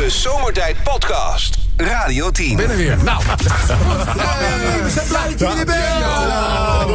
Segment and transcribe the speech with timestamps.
[0.00, 1.59] De Zomertijd Podcast.
[1.76, 2.56] Radio 10.
[2.56, 2.96] binnen weer.
[3.04, 5.78] Nou, hey, we zijn blij dat je er bent.
[5.78, 6.86] Ja,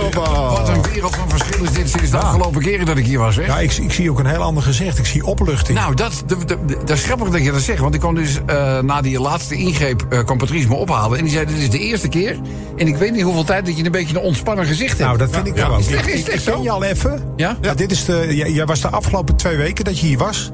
[0.49, 3.35] Wat een wereld van verschil is dit sinds de afgelopen keren dat ik hier was.
[3.35, 3.41] Hè?
[3.45, 4.97] Ja, ik, ik zie ook een heel ander gezicht.
[4.97, 5.77] Ik zie opluchting.
[5.77, 7.79] Nou, dat, dat, dat, dat is grappig dat je dat zegt.
[7.79, 11.17] Want ik kwam dus eh, na die laatste ingreep, eh kwam Patrice me ophalen.
[11.17, 12.39] En die zei, dit is de eerste keer.
[12.77, 15.03] En ik weet niet hoeveel tijd dat je een beetje een ontspannen gezicht hebt.
[15.03, 15.79] Nou, dat vind ik Ja, wel ook.
[15.79, 17.23] is echt- Ik, is ik, het echt ik ken je al even.
[17.35, 17.57] Ja?
[17.75, 20.51] dit is de, jij, jij was de afgelopen twee weken dat je hier was.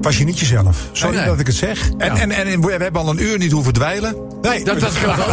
[0.00, 0.76] Was je niet jezelf.
[0.92, 1.30] Sorry Nee, nee.
[1.30, 1.90] dat ik het zeg.
[1.98, 4.16] En, en, en we hebben al een uur niet hoeven dweilen.
[4.42, 5.32] Nee, Dat, dat geldt ook.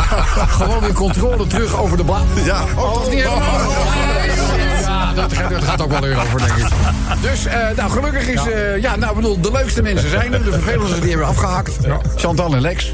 [0.49, 2.27] Gewoon weer controle terug over de baan.
[2.43, 2.61] Ja.
[2.77, 3.59] Oh, dat is niet helemaal.
[4.81, 6.67] Ja, dat, gaat- dat gaat ook wel weer over, denk ik.
[7.21, 8.45] Dus, eh, nou, gelukkig is...
[8.47, 10.43] eh, ja, nou, ik bedoel, de leukste mensen zijn er.
[10.43, 11.77] De vervelendste die hebben we afgehakt.
[12.15, 12.93] Chantal en Lex.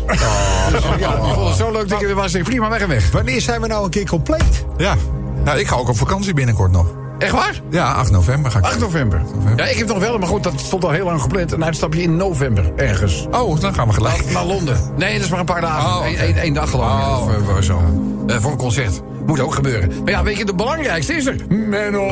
[0.71, 2.31] Dus, eh, ja, die vonden het zo leuk dat ik weer was.
[2.31, 3.11] Prima, weg en weg.
[3.11, 4.65] Wanneer zijn we nou een keer compleet?
[4.77, 4.95] Ja.
[5.43, 6.85] Nou, ik ga ook op vakantie binnenkort nog.
[7.19, 7.61] Echt waar?
[7.69, 8.65] Ja, 8 november ga ik.
[8.65, 9.21] 8 november.
[9.55, 11.51] Ja, ik heb nog wel, maar goed, dat stond al heel lang gepland.
[11.51, 13.27] Een uitstapje in november, ergens.
[13.31, 14.31] Oh, dan gaan we gelijk.
[14.31, 14.77] Naar Londen.
[14.97, 15.89] Nee, dat is maar een paar dagen.
[15.89, 16.23] Oh, oké.
[16.23, 17.49] Eén één- dag geloof ik.
[17.49, 17.57] Oh.
[17.57, 17.81] Of, zo.
[18.27, 19.01] Eh, voor een concert.
[19.25, 19.89] Moet ook gebeuren.
[20.03, 21.35] Maar ja, weet je, de belangrijkste is er.
[21.49, 22.07] Menno.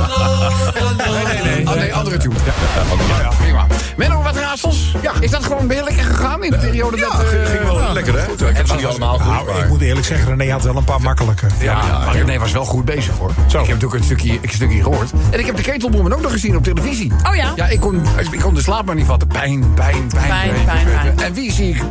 [0.00, 1.66] Nee, nee, nee.
[1.68, 2.34] Oh, nee, andere tune.
[3.08, 3.66] Ja, ja, prima.
[3.96, 4.94] Menno, wat raadsels?
[5.02, 5.12] Ja.
[5.20, 7.24] Is dat gewoon beheerlijk gegaan in de periode dat...
[7.24, 8.48] eh, Lekker, hè?
[8.48, 9.46] Ik heb ze niet allemaal goed.
[9.46, 11.46] Nou, ik moet eerlijk zeggen, René had wel een paar makkelijke.
[11.60, 13.30] Ja, maar René was wel goed bezig hoor.
[13.30, 15.10] Ik heb natuurlijk een stukje, een stukje gehoord.
[15.30, 17.12] En ik heb de ketelbommen ook nog gezien op televisie.
[17.28, 17.52] Oh ja?
[17.56, 19.28] Ja, ik kon, ik kon de slaap maar niet vatten.
[19.28, 20.28] Pijn, pijn, pijn.
[20.28, 21.18] Pijn, pijn, pijn.
[21.18, 21.82] En wie zie ik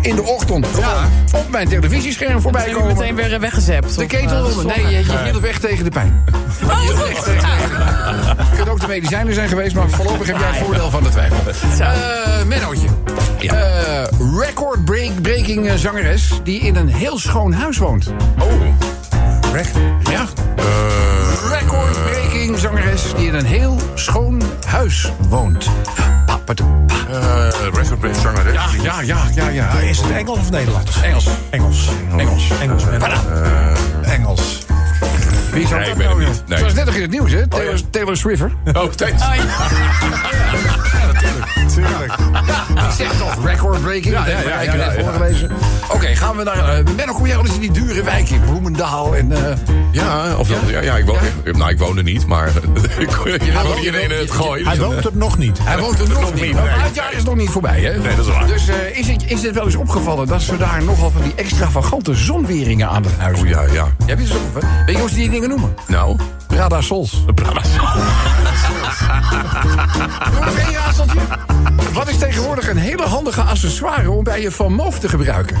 [0.00, 2.96] in de ochtend gewoon op mijn televisiescherm voorbij komen?
[2.96, 3.96] meteen weer weggezept?
[3.96, 6.24] De eh, Nee, je, je hield weg tegen de pijn.
[6.64, 6.94] Oh, Je
[8.36, 11.08] Het kunnen ook de medicijnen zijn geweest, maar voorlopig heb jij het voordeel van de
[11.08, 11.36] twijfel.
[11.78, 12.86] Eh Mennootje.
[13.38, 14.02] Eh,
[14.38, 18.12] Record-breaking eh, zangeres die in een heel schoon huis woont.
[18.38, 18.52] Oh.
[20.10, 20.26] Ja.
[21.50, 25.68] Record-breaking zangeres die in een heel schoon huis woont.
[26.26, 26.94] Papadoepa.
[27.72, 28.52] Record Break zanger, hè?
[28.52, 29.70] Ja, ja, ja, ja, ja.
[29.70, 31.02] Is het Engels of Nederlands?
[31.02, 31.28] Engels.
[31.50, 31.88] Engels.
[32.16, 32.50] Engels.
[32.60, 32.84] Engels.
[32.84, 33.16] Menno.
[34.02, 34.66] Engels.
[35.52, 36.42] Wie zou Nee, dat ik weet nou, niet.
[36.46, 36.58] Nee.
[36.58, 37.46] Het was net nog in het nieuws, hè?
[37.48, 38.52] Taylor, Taylor Swiffer.
[38.72, 39.22] Oh, steeds.
[39.28, 40.88] Oh, ja.
[41.68, 42.12] Tuurlijk.
[42.74, 44.14] Ik zeg toch, record-breaking.
[44.14, 45.50] Ja, ja, ja, ja, net voorgelezen.
[45.92, 46.78] Oké, gaan we naar...
[46.78, 49.16] Uh, Menno, kom jij eens in die dure wijk in Bloemendaal?
[49.16, 49.56] En, eh,
[49.92, 52.48] Ja, of ja, ja, ik woon, nou, ik woon er niet, maar
[52.98, 54.64] ik woon hier in het gooi.
[54.64, 55.58] Hij woont er nog niet.
[55.62, 56.56] Hij woont er nog niet.
[56.58, 57.98] Het jaar is nog niet voorbij, hè?
[57.98, 58.46] Nee, dat is waar.
[58.46, 61.34] Dus eh, is, het, is het wel eens opgevallen dat ze daar nogal van die
[61.34, 63.86] extravagante zonweringen aan het huis Oeh, ja, ja.
[64.06, 64.64] Heb je het eens?
[64.86, 65.74] Weet je ze die dingen noemen?
[65.86, 66.16] Nou,
[66.46, 67.24] Prada Sols.
[67.34, 67.60] Prada.
[70.30, 71.20] Doe nog één raadseltje.
[71.92, 75.56] Wat is tegenwoordig een hele handige accessoire om bij je Van Moof te gebruiken?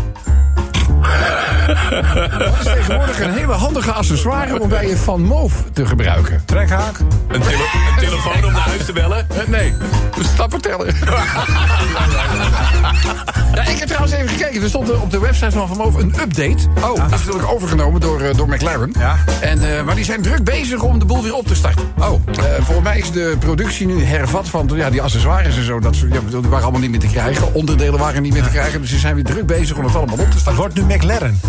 [2.38, 6.42] Wat is tegenwoordig een hele handige accessoire om bij je Van Moof te gebruiken?
[6.44, 6.98] Trekhaak.
[7.28, 9.26] Een, tele- een telefoon om naar huis te bellen.
[9.30, 9.74] Eh, Nee,
[10.16, 10.94] de stappen tellen.
[13.54, 14.62] Ja, ik heb trouwens even gekeken.
[14.62, 16.56] Er stond er op de website van Van Moof een update.
[16.74, 16.82] Oh.
[16.94, 18.92] Dat is natuurlijk overgenomen door, eh, door McLaren.
[18.98, 19.16] Ja.
[19.40, 21.84] En, eh, maar die zijn druk bezig om de boel weer op te starten.
[21.98, 22.20] Oh.
[22.56, 25.78] volgens mij is de productie nu hervat van ja, die accessoires en zo.
[25.80, 27.54] Dat, ja, bedoel, die waren allemaal niet meer te krijgen.
[27.54, 28.80] Onderdelen waren niet meer te krijgen.
[28.80, 30.60] Dus ze zijn weer druk bezig om het allemaal op te starten.
[30.60, 31.40] wordt nu McLaren.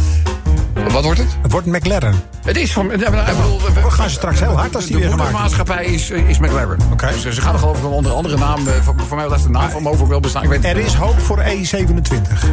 [0.91, 1.27] Wat wordt het?
[1.41, 2.15] Het wordt McLaren.
[2.45, 2.91] Het is van...
[2.91, 5.47] Ik bedoel, We gaan straks heel hard als die de weer gemaakt wordt.
[5.55, 6.77] moedermaatschappij is, is McLaren.
[6.91, 7.09] Oké.
[7.23, 8.67] Dus ze gaan er geloof ik onder andere naam...
[8.67, 10.43] eh, Voor, voor mij laat de naam van ook wel bestaan.
[10.43, 12.47] Ik weet Er is hoop voor E E27.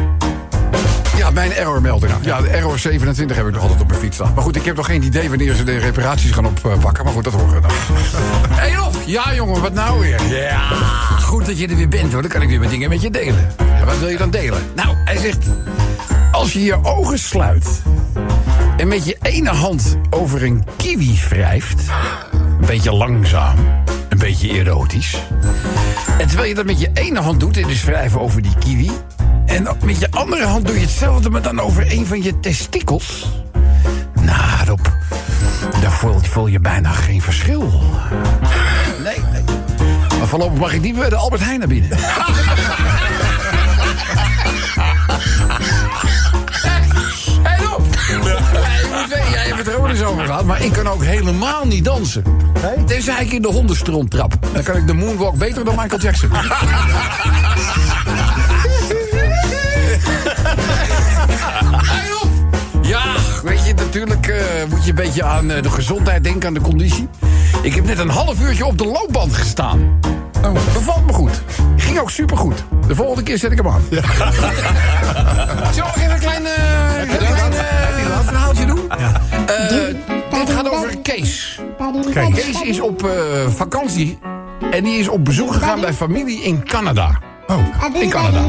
[1.17, 2.09] Ja, mijn error-melder.
[2.21, 4.31] Ja, de error 27 heb ik nog altijd op mijn fiets staan.
[4.33, 7.03] Maar goed, ik heb nog geen idee wanneer ze de reparaties gaan oppakken.
[7.03, 7.71] Maar goed, dat horen we dan.
[8.51, 8.75] Hé hey.
[9.05, 10.21] Ja, jongen, wat nou weer?
[10.29, 10.61] Ja,
[11.21, 12.21] goed dat je er weer bent, hoor.
[12.21, 13.51] Dan kan ik weer wat dingen met je delen.
[13.85, 14.61] Wat wil je dan delen?
[14.75, 15.45] Nou, hij zegt...
[16.47, 17.81] Als je je ogen sluit...
[18.77, 21.81] en met je ene hand over een kiwi wrijft...
[22.59, 23.55] een beetje langzaam,
[24.09, 25.17] een beetje erotisch...
[26.17, 27.57] en terwijl je dat met je ene hand doet...
[27.57, 28.91] en dus wrijven over die kiwi...
[29.45, 33.31] En met je andere hand doe je hetzelfde, maar dan over een van je testikels.
[34.21, 34.85] Nou, Rob,
[35.81, 37.81] daar voel, voel je bijna geen verschil.
[39.03, 39.43] Nee, nee.
[40.17, 41.97] Maar voorlopig mag ik niet bij de Albert Heijn naar binnen.
[49.67, 52.23] het er ook eens over gehad, maar ik kan ook helemaal niet dansen.
[52.61, 52.83] Nee?
[52.83, 54.37] Tenzij ik in de hondenstront trap.
[54.53, 56.29] Dan kan ik de moonwalk beter dan Michael Jackson.
[62.81, 63.03] Ja,
[63.43, 66.61] weet je, natuurlijk eh, moet je een beetje aan eh, de gezondheid denken, aan de
[66.61, 67.07] conditie.
[67.61, 69.99] Ik heb net een half uurtje op de loopband gestaan.
[70.43, 70.53] Oh.
[70.73, 71.41] Bevalt me goed.
[71.75, 72.63] Ging ook supergoed.
[72.87, 73.81] De volgende keer zet ik hem aan.
[75.73, 77.36] Zullen we even een klein, een klein eh,
[78.89, 81.59] Eh, dit gaat over Kees.
[82.13, 84.17] Kees is op eh, vakantie
[84.71, 87.19] En die is op bezoek gegaan bij familie in Canada.
[87.47, 88.39] Oh, In Canada.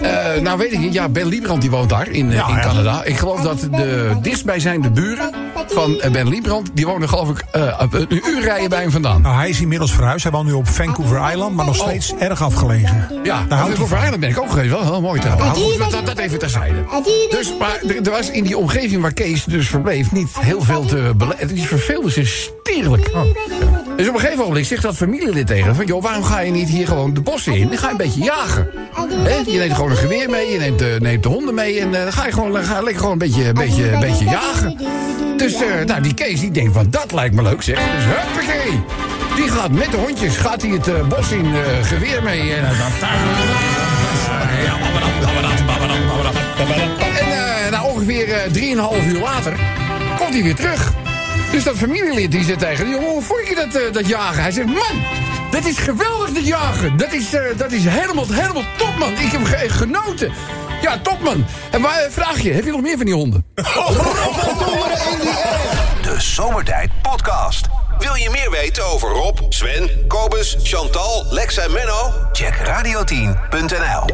[0.00, 2.54] Eh, nou weet ik niet, ja, Ben Liebrand die woont daar in, eh, Ja, in
[2.54, 2.60] ja.
[2.60, 3.04] Canada.
[3.04, 5.30] Ik geloof dat de dichtstbijzijnde buren
[5.66, 6.70] van eh, Ben Liebrand...
[6.74, 9.20] die wonen geloof ik eh, op een uur rijden bij hem vandaan.
[9.22, 10.22] nou, hij is inmiddels verhuisd.
[10.22, 13.06] Hij woont nu op Vancouver Island, maar nog steeds erg afgelegen.
[13.22, 14.02] Ja, Daar daar houdt houdt hij voor van.
[14.02, 14.70] Island ben ik ook geweest.
[14.70, 15.48] Wel heel mooi trouwens.
[15.48, 16.84] Maar goed, dat, dat even terzijde.
[17.30, 20.84] Dus, maar er, er was in die omgeving waar Kees dus verbleef niet heel veel
[20.84, 21.54] te beleven.
[21.54, 23.10] Die verveelde zich stierlijk.
[23.96, 25.86] Dus op een gegeven moment zegt dat familielid tegen van...
[25.86, 27.68] joh, waarom ga je niet hier gewoon de bossen in?
[27.68, 28.68] Dan ga je een beetje jagen.
[29.46, 31.80] Je neemt gewoon een geweer mee, je neemt, eh, neemt de honden mee...
[31.80, 34.24] en eh, dan ga je gewoon, ga lekker gewoon een beetje, een beetje, een beetje
[34.24, 34.78] jagen.
[35.36, 37.76] Dus eh, nou, die Kees die denkt van dat lijkt me leuk zeg.
[37.76, 38.80] Dus huppakee.
[39.36, 41.46] Die gaat met de hondjes gaat hij het bos in,
[41.82, 42.52] geweer mee.
[42.54, 42.70] En, dan-
[47.64, 49.52] en nou, ongeveer eh, drieënhalf uur later
[50.18, 50.92] komt hij weer terug.
[51.54, 54.42] Dus dat familielid die zit tegen hoe vond je dat, eh, dat jagen?
[54.42, 55.02] Hij zegt, man,
[55.50, 56.96] dat is geweldig dat jagen.
[56.96, 59.12] Dat is, eh, dat is helemaal, helemaal top, man.
[59.12, 60.32] Ik heb ge- genoten.
[60.82, 61.44] Ja, top, man.
[61.70, 63.44] En waar, eh, vraag je, heb je nog meer van die honden?
[66.02, 67.66] De Zomertijd Podcast.
[68.04, 72.12] Wil je meer weten over Rob, Sven, Kobus, Chantal, Lex en Menno?
[72.32, 74.04] Check radio10.nl.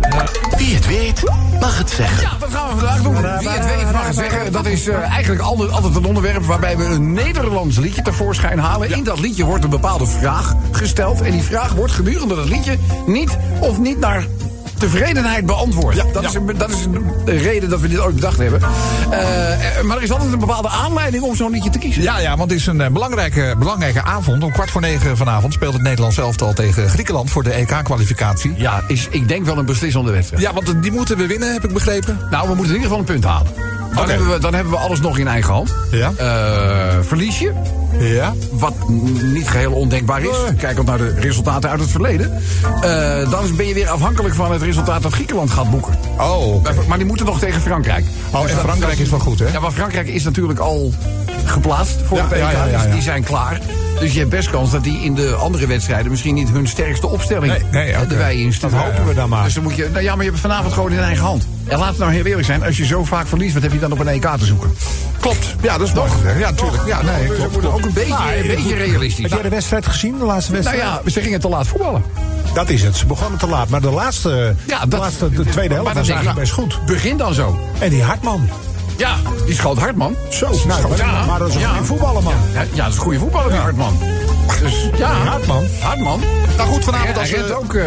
[0.56, 1.22] Wie het weet,
[1.60, 2.20] mag het zeggen.
[2.20, 3.14] Ja, dat gaan we vandaag doen.
[3.14, 4.52] Wie het weet mag het zeggen.
[4.52, 8.90] Dat is eh, eigenlijk altijd, altijd een onderwerp waarbij we een Nederlands liedje tevoorschijn halen.
[8.90, 11.20] In dat liedje wordt een bepaalde vraag gesteld.
[11.20, 14.26] En die vraag wordt gedurende dat liedje niet of niet naar
[14.80, 16.12] tevredenheid beantwoord.
[16.12, 16.86] dat, Is een, dat is
[17.24, 18.60] de reden dat we dit ooit bedacht hebben.
[19.10, 22.02] Eh, eh, maar er is altijd een bepaalde aanleiding om zo'n liedje te kiezen.
[22.02, 24.42] Ja, ja, want het is een eh, belangrijke, belangrijke avond.
[24.42, 28.54] Om kwart voor negen vanavond speelt het Nederlands elftal tegen Griekenland voor de EK-kwalificatie.
[28.56, 30.42] Ja, is, ik denk wel een beslissende wedstrijd.
[30.42, 32.18] Ja, want die moeten we winnen, heb ik begrepen.
[32.30, 33.52] Nou, we moeten in ieder geval een punt halen.
[33.94, 35.74] Dan, hebben, we, dan hebben we alles nog in eigen hand.
[35.90, 36.12] Ja.
[37.02, 37.52] Verlies je,
[37.98, 38.34] Ja.
[38.50, 38.74] Wat
[39.22, 40.36] niet geheel ondenkbaar is.
[40.58, 42.32] Kijkend naar de resultaten uit het verleden.
[42.80, 45.94] eh, dan ben je weer afhankelijk van het resultaat dat Griekenland gaat boeken.
[46.18, 46.74] Oh, oké.
[46.88, 48.04] Maar die moeten nog tegen Frankrijk.
[48.30, 49.46] Oh, Dus en dat- Frankrijk is wel goed, hè?
[49.52, 50.92] Ja, maar Frankrijk is natuurlijk al
[51.44, 52.38] geplaatst voor Ja, het EK.
[52.38, 53.60] ja, ja, dus die zijn klaar.
[53.98, 56.10] Dus je hebt best kans dat die in de andere wedstrijden...
[56.10, 58.52] misschien niet hun sterkste opstelling Nee, nee, de wij.
[58.60, 59.44] Dat hopen we dan maar.
[59.44, 59.88] Dus dan moet je...
[59.92, 61.46] Nou ja, maar je hebt vanavond gewoon in eigen hand.
[61.66, 62.62] En laat het nou heel eerlijk zijn.
[62.64, 64.74] Als je zo vaak verliest, wat heb je dan op een EK te zoeken?
[65.20, 65.54] Klopt.
[65.62, 66.38] Ja, dat is gezegd.
[66.38, 66.86] Ja, natuurlijk.
[66.86, 67.52] Ja, nee, klopt.
[67.52, 69.22] moeten ook een beetje, een beetje realistisch.
[69.22, 70.92] Heb jij de wedstrijd gezien, de laatste Nou wedstrijd?
[71.04, 72.02] ja, ze gingen te laat voetballen.
[72.54, 72.96] Dat is het.
[72.96, 73.68] Ze begonnen te laat.
[73.68, 76.78] Maar de laatste, Ja, de, laatste de tweede helft was eigenlijk best goed.
[76.86, 77.58] Begin dan zo.
[77.78, 78.48] En die Hartman.
[78.96, 79.16] Ja,
[79.46, 80.14] die schoot hard, man.
[80.30, 81.24] Zo, nou, maar, Ja.
[81.24, 81.68] maar dat is een Ja.
[81.68, 82.32] goede voetballer, man.
[82.70, 83.98] Ja, ja, dat is een goede voetballer, die Hartman.
[84.60, 85.66] Dus ja, Hartman.
[85.80, 86.20] Hartman.
[86.56, 87.74] Nou goed, Hij vanavond als, ook...
[87.74, 87.84] eh,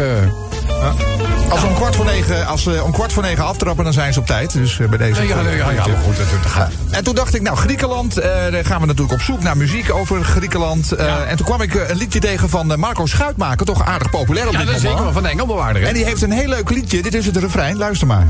[1.50, 4.12] als we om kwart voor negen, als we om kwart voor negen aftrappen, dan zijn
[4.12, 4.52] ze op tijd.
[4.52, 5.22] Dus eh, bij deze.
[5.26, 6.72] ja, ja, ja, ja, maar goed, dat, gaat.
[6.90, 9.94] En toen dacht ik, nou, Griekenland, eh, daar gaan we natuurlijk op zoek naar muziek
[9.94, 10.92] over Griekenland.
[10.92, 11.24] Eh, Ja.
[11.24, 14.46] En toen kwam ik eh, een liedje tegen van eh, Marco Schuitmaker, toch aardig populair
[14.46, 14.84] op Ja, dit moment.
[14.86, 15.82] zeker wel van de Engelbewaarder.
[15.84, 17.02] En die heeft een heel leuk liedje.
[17.02, 17.76] Dit is het refrein.
[17.76, 18.26] Luister maar.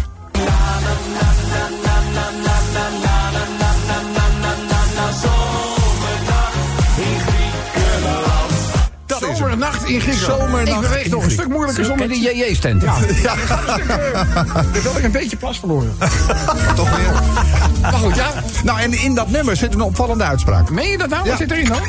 [9.65, 10.41] Zomernacht in Griekenland.
[10.41, 12.83] Zomernacht ik beweeg nog een stuk moeilijker zonder die JJ-stand.
[12.83, 12.95] Ja.
[14.73, 15.97] Ik wil er een beetje plas verloren.
[16.77, 17.13] Toch weer.
[17.81, 18.31] Maar goed, ja.
[18.65, 20.71] Nou, en in dat nummer zit een opvallende uitspraak.
[20.71, 21.29] Meen je dat nou?
[21.29, 21.83] Wat zit erin dan?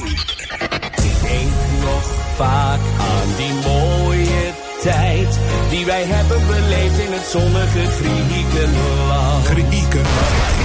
[1.21, 2.03] denk nog
[2.35, 5.39] vaak aan die mooie tijd
[5.69, 9.45] die wij hebben beleefd in het zonnige Griekenland.
[9.45, 10.64] Grieken.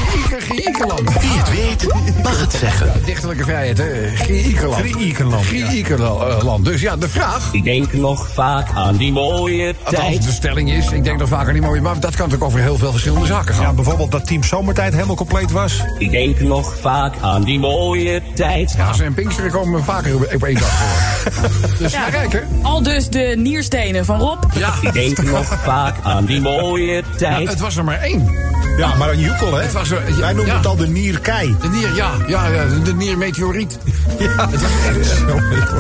[0.51, 1.21] Grieken, Griekenland.
[1.21, 2.93] Wie het weet, mag het zeggen.
[3.05, 4.11] Dichterlijke vrijheid, hè?
[4.15, 4.91] Griekenland.
[4.91, 5.67] Griekenland, ja.
[5.67, 6.65] Griekenland.
[6.65, 7.49] Dus ja, de vraag...
[7.53, 10.23] Ik denk nog vaak aan die mooie tijd.
[10.23, 12.77] de stelling is, ik denk nog vaker niet mooi, maar dat kan natuurlijk over heel
[12.77, 13.63] veel verschillende zaken gaan.
[13.63, 15.83] Ja, bijvoorbeeld dat Team Zomertijd helemaal compleet was.
[15.99, 18.75] Ik denk nog vaak aan die mooie tijd.
[18.77, 21.10] Pasen en Pinksteren komen vaker op op één dag voor.
[21.79, 22.41] Dus ja, kijk hè.
[22.63, 24.43] Al dus de nierstenen van Rob.
[24.55, 27.49] Ja, Ik denk nog vaak aan die mooie tijd.
[27.49, 28.31] het was er maar één.
[28.77, 29.63] Ja, maar een jukkel, hè?
[29.63, 31.57] Het was er, Wij noemen ja, het al de nierkei.
[31.61, 33.79] De nier, ja, ja, ja de- de niermeteoriet.
[34.19, 34.49] Ja.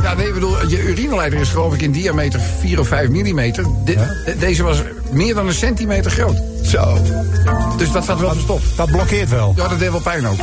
[0.03, 3.65] ja, nee, ik bedoel, je urineleider is geloof ik in diameter 4 of 5 millimeter.
[3.85, 3.95] De-
[4.25, 4.83] de- deze was
[5.13, 6.37] meer dan een centimeter groot.
[6.63, 6.99] Zo.
[7.77, 8.77] Dus dat staat wel verstopt.
[8.77, 9.53] Dat blokkeert wel.
[9.57, 10.39] Ja, dat deed wel pijn ook.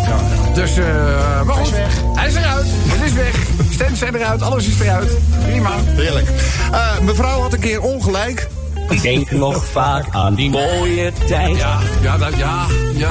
[0.53, 1.73] Dus, eh maar goed.
[2.15, 2.65] Hij is eruit.
[2.69, 3.35] Het is weg.
[3.69, 4.41] Stems zijn eruit.
[4.41, 5.11] Alles is eruit.
[5.45, 5.71] Prima.
[5.85, 6.27] Heerlijk.
[6.71, 8.47] Eh, mevrouw had een keer ongelijk.
[8.89, 11.57] Ik denk nog vaak aan die mooie tijd.
[11.57, 13.09] Ja, ja, dat, ja, ja.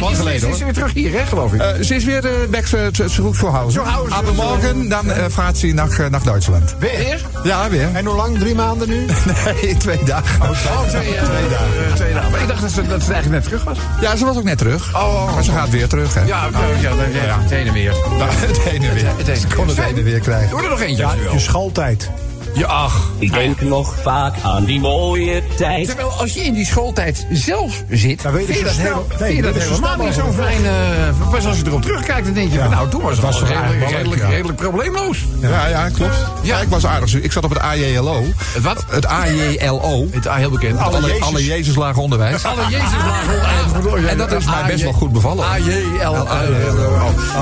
[0.00, 0.54] Lang geleden, Is, is hoor.
[0.56, 1.60] ze weer terug hier, hè, geloof ik?
[1.60, 3.80] Eh, ze is weer back zu zu- zurück zu Hause.
[4.08, 6.74] Aber morgen dan uh, gaat ze naar, naar Duitsland.
[6.78, 7.24] weer?
[7.44, 7.88] Ja, weer.
[7.92, 8.38] En hoe lang?
[8.38, 9.04] Drie maanden nu?
[9.62, 10.42] Nee, twee dagen.
[10.42, 10.50] Oh,
[10.88, 11.94] twee, eh, twee dagen.
[11.94, 12.30] twee dagen.
[12.30, 13.78] Maar ik dacht dat ze, dat ze eigenlijk net terug was.
[14.00, 14.94] Ja, ze was ook net terug.
[14.96, 16.20] Oh, oh, maar ze gaat weer terug, hè.
[16.20, 17.92] Ja, ja, ja, ja, ja, het heen en weer.
[18.46, 19.36] Het heen en weer.
[19.36, 19.84] Ze kon het weer.
[19.84, 20.50] heen en weer krijgen.
[20.50, 21.06] Doe er nog eentje.
[21.22, 21.32] wil.
[21.32, 22.10] Je schooltijd.
[22.54, 23.10] Ja, ach.
[23.18, 25.86] Ik denk nog vaak aan die mooie tijd.
[25.86, 29.06] Terwijl als je in die schooltijd zelf zit, Dan weet je vind je dat, snel-
[29.08, 30.64] heel- nee, dat dat helemaal niet zo fijn.
[30.66, 32.62] eh, pas als je erop terugkijkt, dan denk je Ja.
[32.64, 34.28] van nou, toen was het was redelijk, redelijk, leuk, ja.
[34.28, 35.18] redelijk probleemloos.
[35.40, 36.14] Ja, ja, klopt.
[36.42, 36.54] Ja.
[36.56, 36.60] Ja.
[36.60, 37.14] ik was aardig.
[37.14, 38.22] Ik zat op het AJLO.
[38.36, 38.84] Het wat?
[38.88, 40.06] Het AJLO.
[40.10, 40.78] Het is heel bekend.
[40.78, 41.74] Alle, Alle alle, Jezus.
[41.74, 42.44] Lager onderwijs.
[42.44, 45.44] Alle Jezus lagen En dat is mij best wel goed bevallen.
[45.46, 46.12] AJL.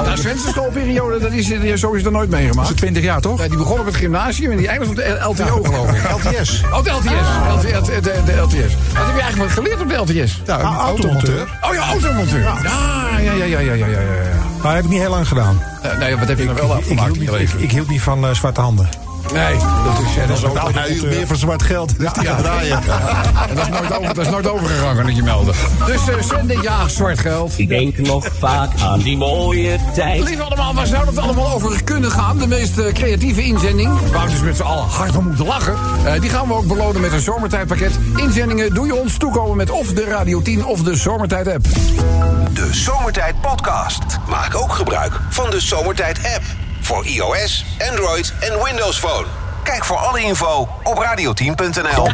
[0.05, 2.69] Nou, Sven's schoolperiode, dat is sowieso nooit Dat meegemaakt.
[2.71, 3.47] is 20 jaar, toch?
[3.49, 6.11] Die begon op het gymnasium en die eindigt op de LTO, geloof ik.
[6.11, 6.63] LTS.
[6.73, 7.05] Oh, de LTS.
[7.55, 8.75] LT, de, de, de LTS.
[8.93, 10.41] Wat heb je eigenlijk wat geleerd op de LTS?
[10.47, 11.49] Ja, een Ah, automonteur.
[11.61, 12.41] Oh ja, automonteur.
[12.41, 12.59] Ja,
[13.19, 14.01] ja, ja, ja, ja, ja, ja.
[14.01, 14.01] ja.
[14.63, 15.63] Maar dat heb ik niet heel lang gedaan.
[15.83, 17.17] Eh, nee, wat heb je nou wel ik, afgemaakt
[17.57, 18.89] ik hield niet van eh, zwarte handen.
[19.33, 20.75] Nee, dat is, dat is ook...
[20.75, 21.95] Hij hield meer voor zwart geld.
[21.99, 22.79] Dus die gaat draaien.
[23.49, 25.55] En dat is nooit, over, dat is nooit overgegaan, dat je melden.
[25.87, 27.59] Dus uh, Sven denkt, ja, zwart geld.
[27.59, 30.23] Ik denk nog vaak aan die mooie tijd.
[30.29, 32.39] Lief allemaal, waar zou het allemaal over kunnen gaan?
[32.39, 35.75] De meest eh, creatieve inzending, waar we dus met z'n allen hard om moeten lachen...
[36.05, 37.93] eh, die gaan we ook belonen met een zomertijdpakket.
[38.17, 41.65] Inzendingen doe je ons toekomen met of de Radio 10 of de Zomertijd-app.
[42.53, 44.03] De Zomertijd Podcast.
[44.29, 46.62] Maak ook gebruik van de Zomertijd app.
[46.83, 49.27] Voor iOS, Android en Windows Phone.
[49.63, 52.09] Kijk voor alle info op radio10.nl.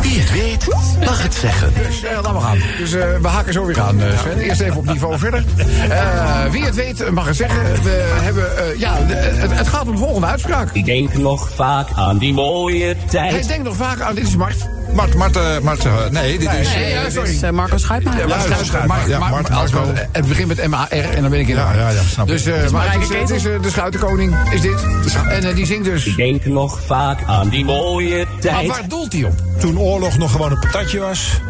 [0.00, 0.66] Wie het weet,
[1.04, 1.72] mag het zeggen.
[1.74, 2.58] Dus eh, laten we gaan.
[2.78, 4.38] Dus eh, we haken zo weer aan, eh, Sven.
[4.38, 5.44] Eerst even op niveau verder.
[5.90, 7.82] Eh, wie het weet mag het zeggen.
[7.82, 10.70] We hebben, eh, ja, het, het gaat om de volgende uitspraak.
[10.72, 13.48] Ik denk nog vaak aan die mooie Hij tijd.
[13.48, 14.56] denkt nog vaak aan, dit is Mart.
[14.94, 16.74] Mart, Mart, eh, Mart, eh, nee, dit is...
[16.74, 17.38] Nee, ja, sorry.
[17.42, 18.20] Eh, Marco Schuitmaker.
[18.20, 19.08] Ja, maar- Schuitmaker.
[19.08, 19.92] maar- maar- Mart, Marco.
[20.12, 22.46] Het begint met M-A-R en dan ben ik in de Ja, ja, ja, snap Dus,
[22.46, 22.54] ik.
[22.54, 24.84] eh, maar het is, het is de Schuitenkoning, is dit.
[25.28, 26.06] En die zingt dus.
[26.06, 28.66] Ik denk nog vaak aan die mooie Maar tijd.
[28.68, 29.34] waar doelt hij op?
[29.58, 31.40] Toen oorlog nog gewoon een patatje was.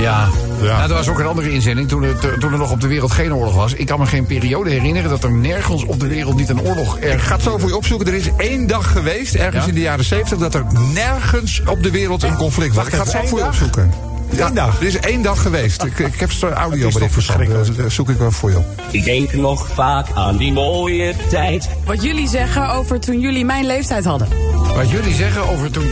[0.00, 0.28] Ja.
[0.62, 0.76] Ja.
[0.76, 3.12] Nou, er was ook een andere inzending toen, het, toen er nog op de wereld
[3.12, 3.72] geen oorlog was.
[3.72, 6.96] Ik kan me geen periode herinneren dat er nergens op de wereld niet een oorlog
[6.96, 8.06] Ik er ga het zo voor je opzoeken.
[8.06, 9.68] Er is één dag geweest, ergens Ja?
[9.68, 12.86] in de jaren 70, dat er nergens op de wereld een conflict was.
[12.86, 13.92] Ik ga het zo voor je opzoeken.
[14.30, 14.80] Ja, Eén dag?
[14.80, 15.82] Er is één dag geweest.
[15.84, 17.44] Ik, ik heb zo'n audio toch bericht verzonden.
[17.46, 17.82] verschrikkelijk.
[17.82, 18.64] Dat zoek ik wel voor je op.
[18.90, 21.68] Ik denk nog vaak aan die mooie tijd.
[21.84, 24.28] Wat jullie zeggen over toen jullie mijn leeftijd hadden.
[24.74, 25.90] Wat jullie zeggen over toen...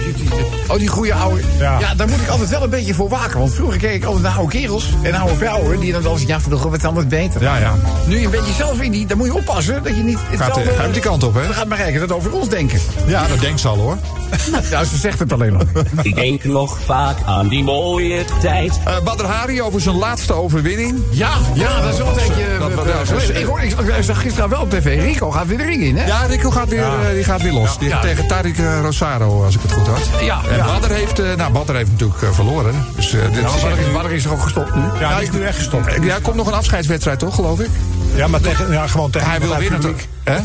[0.69, 1.41] Oh, die goede oude...
[1.59, 1.79] Ja.
[1.81, 1.95] Ja.
[1.95, 3.39] daar moet ik altijd wel een beetje voor waken.
[3.39, 5.81] Want vroeger keek ik altijd naar oude kerels en oude vrouwen...
[5.81, 6.23] die dan wel eens...
[6.23, 7.43] Ja, vroeger werd het anders beter.
[7.43, 7.75] Ja, ja.
[8.07, 9.07] Nu je een beetje zelf in die...
[9.07, 10.19] Dan moet je oppassen dat je niet...
[10.19, 11.43] Gaat, hetzelfde- gaat die kant op, hè?
[11.43, 12.81] Dan gaat Marijke dat over ons denken.
[13.07, 13.99] Ja, dat denkt ze al, hoor.
[14.71, 15.63] Ja, ze zegt het alleen nog.
[16.03, 18.79] Ik denk nog vaak aan die mooie tijd.
[18.85, 20.99] Eh Badr Hari over zijn laatste overwinning.
[21.11, 23.41] Ja, ja, dat is wel een geleden.
[23.41, 25.01] ik, hoor, ik, ik zag gisteren wel op tv...
[25.03, 26.07] Rico gaat weer de ring in, hè?
[26.07, 27.79] Ja, Rico gaat weer, eh, die gaat weer los.
[27.79, 28.01] Die Ja.
[28.01, 30.09] tegen Tarik eh, Rosaro, als ik het goed had.
[30.21, 30.41] Ja.
[30.51, 30.65] En Ja.
[30.67, 32.75] Badr heeft, eh, nou, Badr heeft natuurlijk eh, verloren.
[32.97, 34.83] Dus, eh, dit Ja, is echt- is, er ook gestopt nu.
[35.01, 35.87] Ja, die is nu echt gestopt.
[35.87, 37.69] Eh, Ja, er komt nog een afscheidswedstrijd, toch, geloof ik?
[38.15, 39.97] Ja, maar tegen, ja, gewoon tegen Hij wil winnen, toch?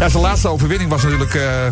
[0.00, 1.34] ja, zijn laatste overwinning was natuurlijk...
[1.34, 1.66] eh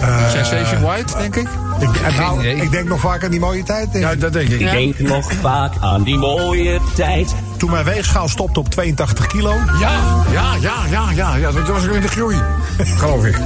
[0.00, 1.48] eh, Sensation White, denk ik.
[1.78, 3.92] Ik, nou, ik denk nog vaak aan die mooie tijd.
[3.92, 4.60] denk Ja, dat denk ik.
[4.60, 7.34] Ik denk nog vaak aan die mooie tijd.
[7.56, 9.54] Toen mijn weegschaal stopte op 82 kilo.
[9.80, 11.52] Ja, ja, ja, ja, ja, ja.
[11.52, 12.36] Dat was ook in de groei.
[12.78, 13.36] Geloof ik.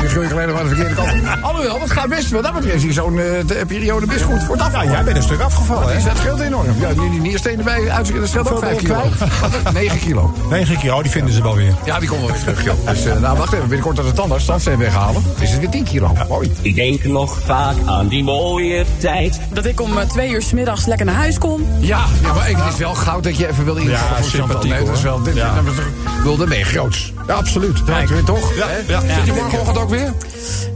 [0.00, 1.42] Die groei alleen maar aan de verkeerde kant.
[1.42, 2.30] Alhoewel, het gaat best.
[2.30, 5.16] Wat dat betreft is zo'n eh, de periode best goed voor het Ja, jij bent
[5.16, 6.08] een stuk afgevallen, Dus hè?
[6.08, 6.66] dat scheelt enorm.
[6.80, 9.36] Ja, die, die nierstenen bij uitzicht, dat scheelt ook Hoeveel 5 ben je kilo.
[9.62, 10.34] Wat, 9 kilo.
[10.50, 11.74] 9 kilo, oh, die vinden ze wel weer.
[11.84, 12.74] Ja, die komen wel weer terug, joh.
[12.88, 13.64] Dus, eh, nou, wacht even.
[13.68, 16.12] Binnenkort dat de tandarts tandsteen weghalen, is het weer 10 kilo.
[16.28, 16.52] Mooi.
[16.60, 19.40] Ik denk nog vaak aan die mooie tijd.
[19.52, 21.66] Dat ik om eh, twee uur 's middags lekker naar huis kon.
[21.78, 24.70] Ja, ja, maar ik- het is wel goud dat je even wil invallen Ja, sympathiek,
[24.72, 25.22] Nee, dat is wel...
[25.22, 25.54] Dit, Ja.
[25.54, 27.12] dat groots.
[27.26, 27.76] Ja, absoluut.
[28.24, 28.54] Toch?
[28.56, 29.00] Ja, ja.
[29.00, 30.12] Zit je morgenochtend ook weer?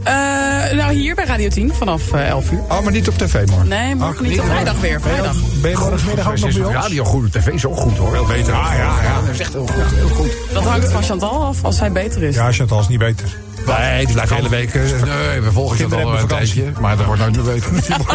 [0.03, 0.13] Eh,
[0.77, 2.59] nou, hier bij Radio 10 vanaf eh 11 uur.
[2.69, 3.67] Oh, maar niet op tv morgen.
[3.67, 4.31] Nee, morgen niet.
[4.31, 5.35] niet Vrijdag weer, vrijdag.
[5.61, 6.75] Ben je morgenmiddag ook nog bij op ons?
[6.75, 8.11] radio goed, op tv is ook goed hoor.
[8.11, 8.53] Wel beter.
[8.53, 9.19] Ja, ja, ja.
[9.21, 9.95] Dat is echt heel goed.
[9.95, 10.31] Heel goed.
[10.53, 12.35] Dat hangt van Chantal af als hij beter is.
[12.35, 13.35] Ja, Chantal is niet beter.
[13.67, 14.73] Nee, die blijft de hele week...
[14.73, 16.63] eh, Nee, we volgen het Kinderen al een tijdje.
[16.79, 17.71] Maar dat wordt nooit meer beter.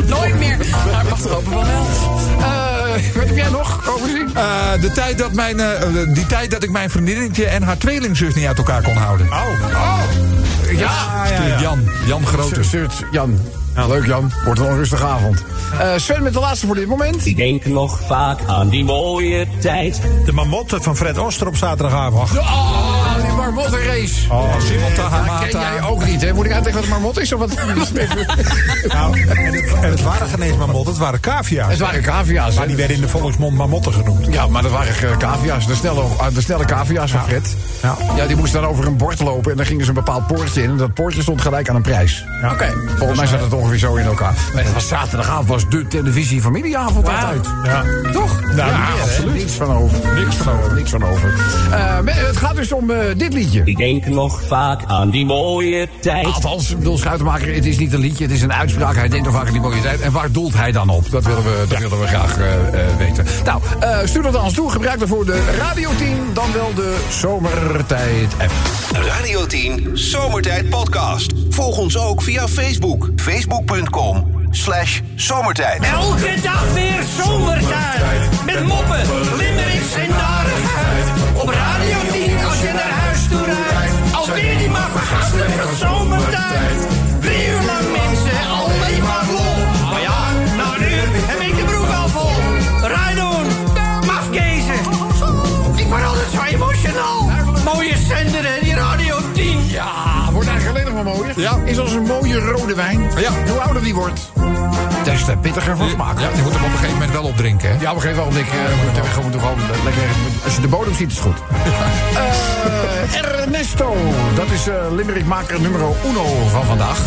[0.18, 0.56] Nooit meer.
[0.92, 2.63] Maar ik mag er hopen van wel.
[2.94, 4.30] Eh, wat heb jij nog over zien?
[4.34, 8.34] eh, de tijd dat mijn, eh, die tijd dat ik mijn vriendinnetje en haar tweelingzus
[8.34, 9.26] niet uit elkaar kon houden.
[9.26, 9.46] Oh,
[10.72, 11.60] Ja, ja, ja.
[11.60, 12.62] Jan, Jan Grote.
[12.62, 13.38] Stuurt Jan.
[13.88, 15.42] Leuk Jan, wordt een onrustige avond.
[15.78, 17.26] Eh, Sven met de laatste voor dit moment.
[17.26, 20.00] Ik denk nog vaak aan die mooie tijd.
[20.24, 22.38] De mamotte van Fred Oster op zaterdagavond.
[22.38, 22.93] Oh,
[23.54, 24.32] die marmottenrace.
[24.32, 24.52] Oh,
[24.96, 26.32] Dat ken jij ook niet, hè?
[26.32, 27.32] Moet ik uitleggen wat een marmot is?
[27.32, 27.54] Of wat?
[28.86, 31.70] nou, en, het, en het waren geen eens mamotten, het waren cavia's.
[31.70, 32.54] Het waren cavia's.
[32.54, 34.26] Maar die werden in de volksmond mamotten genoemd.
[34.30, 35.66] Ja, maar dat waren cavia's.
[35.66, 37.56] De snelle, ah, de snelle cavia's van Fred.
[37.82, 37.96] Ja.
[38.16, 40.62] Ja, die moesten dan over een bord lopen en dan gingen ze een bepaald poortje
[40.62, 40.70] in.
[40.70, 42.24] En dat poortje stond gelijk aan een prijs.
[42.40, 42.52] Ja.
[42.52, 42.72] Oké.
[42.96, 44.34] Volgens mij zat het ongeveer zo in elkaar.
[44.54, 47.46] Maar het was zaterdagavond was de televisie-familieavond altijd.
[47.64, 47.82] Ja.
[48.12, 48.40] Toch?
[48.40, 49.34] Nou, ja, absoluut.
[49.34, 49.98] Niks van over.
[50.14, 50.74] Niks van over.
[50.74, 51.34] Niks van over.
[51.70, 53.43] Eh, het gaat dus om eh, dit liedje.
[53.44, 53.62] Liedje.
[53.64, 56.26] Ik denk nog vaak aan die mooie tijd.
[56.26, 58.94] Althans, ik bedoel, Schuitenmaker, het is niet een liedje, het is een uitspraak.
[58.94, 60.00] Hij denkt nog vaak aan die mooie tijd.
[60.00, 61.10] En waar doelt hij dan op?
[61.10, 63.26] Dat willen we, dat willen we graag eh, eh, weten.
[63.44, 64.70] Nou, eh, stuur dat aan ons toe.
[64.70, 68.52] Gebruik daarvoor de Radio 10, dan wel de Zomertijd-app.
[68.92, 71.32] Radio 10 Zomertijd Podcast.
[71.50, 73.08] Volg ons ook via Facebook.
[73.16, 75.82] Facebook.com slash zomertijd.
[75.82, 78.44] Elke dag weer zomertijd.
[78.46, 79.00] Met moppen,
[79.36, 80.23] limmerings en
[101.04, 101.40] maar mooier.
[101.40, 101.58] Ja.
[101.64, 103.00] Is als een mooie rode wijn.
[103.16, 103.30] Ja.
[103.50, 104.32] Hoe ouder die wordt,
[105.04, 106.18] des te pittiger van smaak.
[106.18, 107.80] Ja, je moet hem op een gegeven moment wel opdrinken, hè?
[107.80, 108.46] Ja, op een gegeven moment.
[108.46, 110.02] Ik, eh, moet er gewoon, er lekker,
[110.44, 111.36] als je de bodem ziet, is het goed.
[112.14, 113.96] Eh, Ernesto,
[114.34, 116.98] dat is eh Limerickmaker nummer uno van vandaag.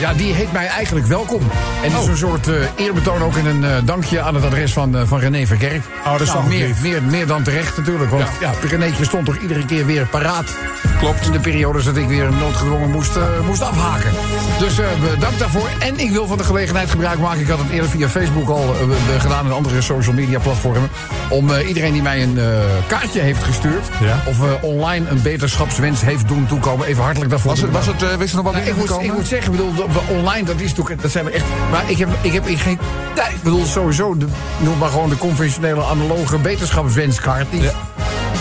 [0.00, 1.40] Ja, die heet mij eigenlijk welkom.
[1.82, 5.18] En dat is een soort eerbetoon ook en een dankje aan het adres van, van
[5.18, 5.82] René Verkerk.
[6.04, 6.82] Oh, dat is nou, meer, lief.
[6.82, 8.10] meer, meer dan terecht natuurlijk.
[8.10, 8.52] Want ja.
[8.68, 10.54] Renéetje stond toch iedere keer weer paraat.
[10.98, 11.26] Klopt.
[11.26, 14.10] In de periodes dat ik weer noodgedwongen moest, eh, moest afhaken.
[14.58, 15.68] Dus eh, bedankt daarvoor.
[15.78, 17.40] En ik wil van de gelegenheid gebruik maken.
[17.40, 20.88] Ik had het eerder via Facebook al eh, gedaan en andere social media platformen.
[21.28, 22.44] Om eh, iedereen die mij een eh,
[22.86, 23.88] kaartje heeft gestuurd.
[24.00, 24.22] Ja.
[24.26, 26.86] Of eh, online een beterschapswens heeft doen toekomen.
[26.86, 27.50] Even hartelijk daarvoor.
[27.50, 29.52] Was het, was het, eh, wist er nog wat Nou, ik, moet, ik moet zeggen,
[29.52, 31.44] ik bedoel, online, dat is natuurlijk, dat zijn we echt.
[31.70, 32.78] Maar ik heb, ik heb geen
[33.14, 33.32] tijd.
[33.32, 34.26] Ik bedoel, sowieso, de,
[34.58, 37.46] noem maar gewoon de conventionele analoge beterschapswenskaart.
[37.50, 37.70] Die,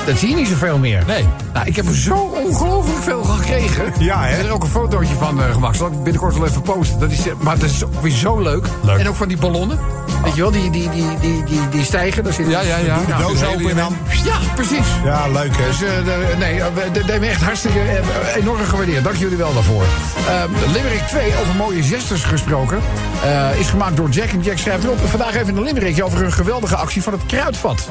[0.05, 1.03] Dat zie je niet zoveel meer.
[1.07, 1.25] Nee.
[1.53, 3.93] Nou, ik heb er zo ongelooflijk veel gekregen.
[3.99, 4.29] Ja, hè?
[4.29, 5.77] Ik heb er ook een fotootje van eh, gemaakt.
[5.77, 6.99] Zal ik binnenkort wel even posten.
[6.99, 8.67] Dat is, eh, maar dat is weer zo leuk.
[8.83, 8.99] Leuk.
[8.99, 9.79] En ook van die ballonnen.
[10.23, 12.23] Weet je wel, die, die, die, die, die, die stijgen.
[12.23, 12.97] Daar zit Ja, ja, ja.
[13.07, 13.97] Nou, Doos open en dan...
[14.23, 14.85] Ja, precies.
[15.03, 15.65] Ja, leuk hè.
[15.67, 19.03] Dus de- nee, we- dat deed me echt hartstikke eh, enorm gewaardeerd.
[19.03, 19.83] Dank jullie wel daarvoor.
[20.27, 22.79] Ehm, Limerick 2, over mooie zesters gesproken,
[23.23, 24.29] eh, is gemaakt door Jack.
[24.29, 24.99] En Jack schrijft erop.
[25.09, 27.87] Vandaag even een limerickje over een geweldige actie van het kruidvat.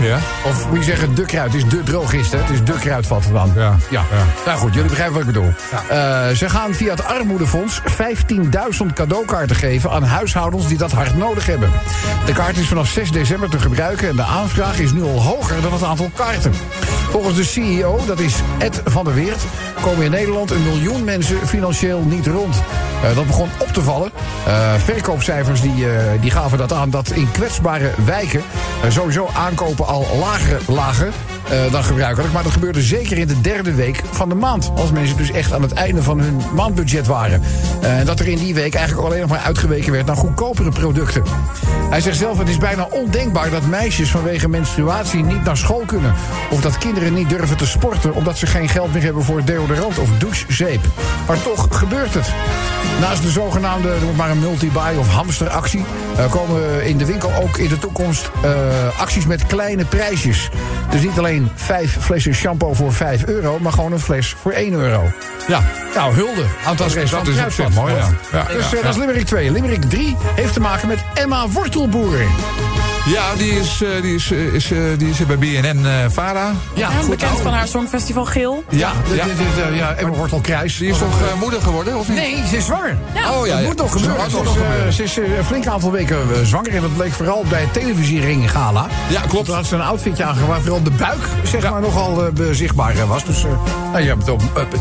[0.00, 0.18] Ja?
[0.46, 1.52] Of moet je zeggen, de kruid.
[1.52, 2.38] Het is de drogist, hè?
[2.38, 3.52] Het is de kruidvat dan.
[3.56, 3.76] Ja.
[3.90, 4.02] ja.
[4.46, 5.52] Nou goed, jullie begrijpen wat ik bedoel.
[6.34, 7.80] Ze gaan via het Armoedefonds
[8.80, 11.67] 15.000 cadeaukaarten geven aan huishoudens die dat hard nodig hebben.
[12.26, 15.62] De kaart is vanaf 6 december te gebruiken en de aanvraag is nu al hoger
[15.62, 16.52] dan het aantal kaarten.
[17.10, 19.42] Volgens de CEO, dat is Ed van der Weert,
[19.80, 22.62] komen in Nederland een miljoen mensen financieel niet rond.
[23.02, 24.10] Eh, dat begon op te vallen.
[24.46, 28.42] Eh, verkoopcijfers die, eh, die gaven dat aan dat in kwetsbare wijken
[28.88, 31.12] sowieso aankopen al lager lagen
[31.50, 32.32] eh, dan gebruikelijk.
[32.32, 34.70] Maar dat gebeurde zeker in de derde week van de maand.
[34.76, 37.42] Als mensen dus echt aan het einde van hun maandbudget waren.
[37.82, 40.70] Eh, En dat er in die week eigenlijk alleen nog maar uitgeweken werd naar goedkopere
[40.70, 41.22] producten.
[41.90, 46.14] Hij zegt zelf, het is bijna ondenkbaar dat meisjes vanwege menstruatie niet naar school kunnen.
[46.50, 49.98] Of dat kinderen niet durven te sporten omdat ze geen geld meer hebben voor deodorant
[49.98, 50.80] of douchezeep.
[51.26, 52.26] Maar toch gebeurt het.
[53.00, 55.84] Naast de zogenaamde, noem maar een multi-buy of hamsteractie...
[56.16, 58.30] eh, komen in de winkel ook in de toekomst
[58.98, 60.48] acties met kleine prijsjes.
[60.90, 63.58] Dus niet alleen vijf flessen shampoo voor 5 euro...
[63.60, 65.12] maar gewoon een fles voor 1 euro.
[65.48, 65.62] Ja.
[65.94, 68.08] Nou, hulde aan het adres van dat is mooi, ja.
[68.32, 69.50] Ja, Dus eh, dat is Limerick 2.
[69.50, 72.18] Limerick 3 heeft te maken met Emma Wortelboer.
[73.06, 76.52] Ja, die is, eh, die is, eh, is, eh, die is bij BNN eh Vara.
[76.74, 78.64] Ja, Ja, bekend van haar Songfestival Geel.
[78.68, 79.24] Ja, ja.
[79.24, 80.76] dit- dit, eh, ja Emma Wortelkruis.
[80.78, 82.16] Die is toch eh, moeder geworden, of niet?
[82.18, 82.96] Nee, ze is zwanger.
[83.30, 83.66] Oh ja, dat ja.
[83.66, 84.20] moet nog gebeuren.
[84.30, 84.92] Ze is, nog gebeuren.
[84.92, 86.74] ze is een flink aantal weken zwanger.
[86.74, 88.86] En dat bleek vooral bij het televisiering gala.
[89.08, 89.46] Ja, klopt.
[89.46, 93.06] Toen had ze een outfitje aangegaan waar vooral de buik zeg maar, nogal eh, zichtbaar
[93.06, 93.24] was.
[93.24, 93.50] Dus eh,
[93.92, 94.14] nou ja,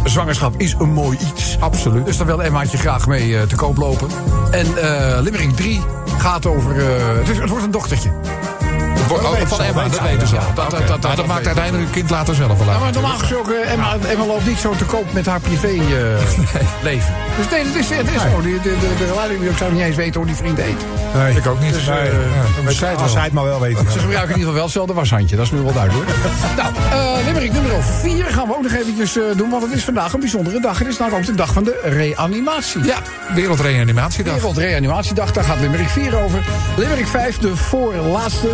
[0.04, 1.58] zwangerschap is een mooi iets.
[1.60, 2.06] Absoluut.
[2.06, 4.08] Dus daar wil Emmaatje graag mee eh, te koop lopen.
[4.52, 5.82] En eh Limerick 3
[6.18, 6.78] gaat over...
[6.78, 6.86] eh,
[7.18, 8.07] het, is, het wordt een dochtertje.
[8.08, 8.67] Voor- oh, weten
[9.08, 10.54] van ze al, Emma, weten dat ze weten al.
[11.00, 12.80] Dat- maakt weten uiteindelijk het kind later zelf wel uit.
[12.80, 17.14] maar normaal gesproken, Emma, loopt niet zo te koop met haar privéleven.
[17.38, 18.42] Dus nee, het is, het is zo.
[18.42, 20.86] De, relatie, ik zou niet eens weten hoe die vriend eet.
[21.14, 21.36] Nee.
[21.36, 21.74] Ik ook niet.
[21.74, 23.78] Dus, Nee, eh, ja, als hij het maar wel weet.
[23.78, 26.10] Ze gebruiken in ieder geval wel hetzelfde washandje, dat is nu wel duidelijk.
[26.58, 29.84] nou, eh Limerick nummer 4 gaan we ook nog eventjes eh, doen, want het is
[29.84, 30.80] vandaag een bijzondere dag.
[30.80, 32.84] Het is namelijk ook de dag van de reanimatie.
[32.84, 32.98] Ja,
[33.34, 34.34] Wereldreanimatiedag.
[34.34, 36.40] Wereldreanimatiedag, daar gaat Limerick 4 over.
[36.78, 38.48] Limerick 5, de voorlaatste.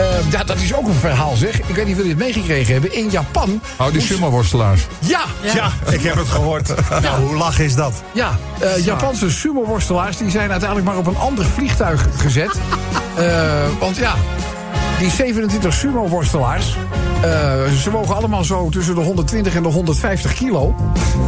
[0.00, 1.58] Eh, ja, dat is ook een verhaal, zeg.
[1.58, 2.92] Ik weet niet of jullie het meegekregen hebben.
[2.92, 3.60] In Japan.
[3.78, 4.86] Oh, die sumo-worstelaars.
[4.98, 5.20] Ja,
[5.54, 6.68] Ja, ik heb het gehoord.
[7.02, 8.02] Ja, hoe lach is dat?
[8.12, 12.58] Ja, eh, Japanse sumo-worstelaars die zijn uiteindelijk maar op een ander vliegtuig gezet.
[13.16, 13.26] Eh,
[13.78, 14.14] want ja,
[15.00, 16.76] die 27 sumo-worstelaars.
[17.22, 17.30] eh,
[17.82, 20.74] ze wogen allemaal zo tussen de 120 en de 150 kilo.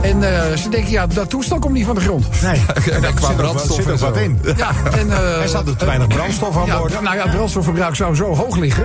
[0.03, 2.27] En eh, ze denken, ja, dat toestel komt niet van de grond.
[2.43, 4.05] Nee, En er qua zit ook, brandstof zit zo.
[4.07, 4.41] wat in.
[4.57, 7.03] Ja, en, eh, Er zat er te weinig brandstof aan ja, boord.
[7.03, 8.85] nou ja, het brandstofverbruik zou zo hoog liggen...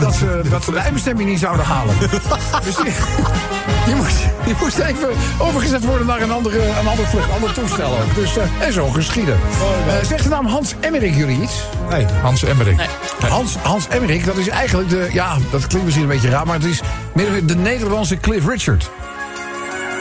[0.00, 1.94] dat, ze, dat ze de eindbestemming niet zouden halen.
[2.64, 2.92] dus die,
[3.88, 8.14] Die moest, even overgezet worden naar een, andere, een ander vlucht, ander toestel ook.
[8.14, 9.34] Dus, eh, en zo geschieden.
[9.34, 11.62] Eh, zegt de naam Hans Emmerik jullie iets?
[11.90, 12.06] Nee.
[12.22, 12.80] Hans Emmerik.
[13.28, 15.08] Hans, Hans Emmerik, dat is eigenlijk de...
[15.12, 16.80] Ja, dat klinkt misschien een beetje raar, maar het is
[17.14, 18.90] meer de Nederlandse Cliff Richard.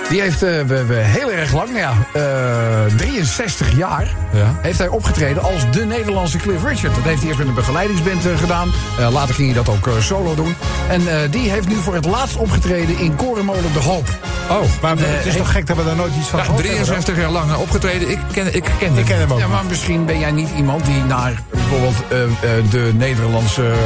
[0.10, 4.56] Die heeft eh, we, we heel erg lang, nou ja, eh, 63 jaar, Ja.
[4.62, 6.96] heeft hij opgetreden als de Nederlandse Cliff Richard.
[6.96, 8.72] Dat heeft hij eerst met een begeleidingsband eh, gedaan.
[9.00, 10.56] Eh, later ging hij dat ook eh, solo doen.
[10.89, 14.08] En eh, die heeft nu voor het laatst opgetreden in Korenmolen De Hoop.
[14.50, 17.17] Oh, Maar het is toch gek dat we daar nooit iets van ja, hebben, 63
[17.17, 18.10] jaar lang opgetreden.
[18.10, 18.98] Ik ken, ik ken dan?
[18.98, 19.39] Ik ken hem ook.
[19.39, 22.30] Ja, maar misschien ben jij niet iemand die naar bijvoorbeeld eh, eh,
[22.70, 23.78] de Nederlandse eh,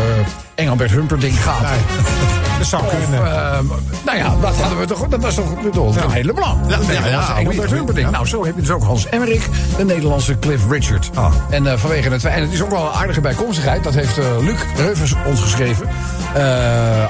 [0.61, 1.61] Engelbert Humperdinck gaat.
[1.61, 1.79] Nee.
[2.61, 3.25] Dat zou Of, kunnen.
[3.25, 3.59] eh,
[4.05, 5.07] nou ja, dat hadden we toch.
[5.07, 6.57] Dat was toch bedoeld, een hele belang.
[6.67, 8.05] Ja, ja, ja, Engelbert Humperdinck.
[8.07, 8.11] ja.
[8.13, 9.47] Nou, zo heb je dus ook Hans Emmerich,
[9.77, 11.09] de Nederlandse Cliff Richard.
[11.13, 11.33] Ah.
[11.49, 14.25] En eh, vanwege het en het is ook wel een aardige bijkomstigheid, dat heeft eh,
[14.39, 15.87] Luc Reuvers ons geschreven.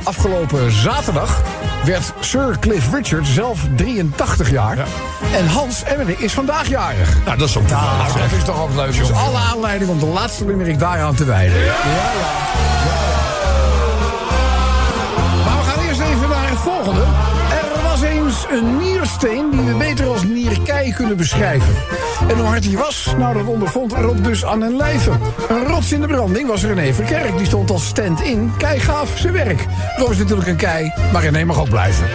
[0.03, 1.41] Afgelopen zaterdag
[1.85, 4.77] werd Sir Cliff Richard zelf 83 jaar.
[5.37, 7.17] En Hans Emmerich is vandaag jarig.
[7.25, 8.97] Nou, dat is ook Nou, dat is toch ook leuk.
[8.97, 11.57] Dus alle aanleiding om de laatste limerick daaraan te wijden.
[11.59, 12.80] Ja, ja.
[18.51, 21.73] Een niersteen die we beter als nierkei kunnen beschrijven.
[22.27, 25.11] En hoe hard die was, nou dat ondervond Rob dus aan een lijve.
[25.49, 27.37] Een rots in de branding was René Verkerk.
[27.37, 28.51] Die stond als stand-in.
[28.57, 29.65] Kei gaaf zijn werk.
[29.97, 32.05] Rob is natuurlijk een kei, maar René mag ook blijven.